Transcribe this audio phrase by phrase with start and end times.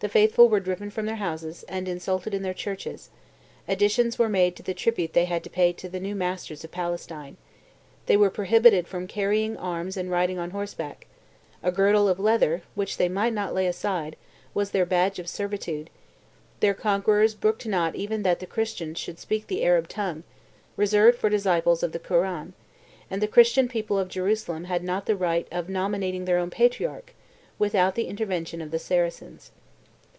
[0.00, 3.10] The faithful were driven from their houses, and insulted in their churches;
[3.68, 6.70] additions were made to the tribute they had to pay to the new masters of
[6.72, 7.36] Palestine;
[8.06, 11.06] they were prohibited from carrying arms and riding on horseback;
[11.62, 14.16] a girdle of leather, which they might not lay aside,
[14.54, 15.90] was their badge of servitude;
[16.60, 20.22] their conquerors brooked not even that the Christians should speak the Arab tongue,
[20.78, 22.54] reserved for disciples of the Koran;
[23.10, 27.12] and the Christian people of Jerusalem had not the right of nominating their own patriarch
[27.58, 29.50] without the intervention of the Saracens.